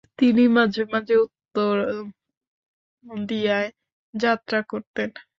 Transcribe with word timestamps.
তিনি 0.19 0.43
মাঝে 0.57 0.83
মাঝে 0.93 1.15
উত্তর 1.25 1.73
দিশায় 3.25 3.69
যাত্রা 4.13 4.59
করতেন। 4.71 5.09